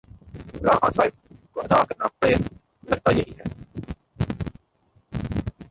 [0.55, 1.11] عمران خان صاحب
[1.53, 2.35] کو ادا کرنا پڑے
[2.83, 3.49] لگتا یہی ہے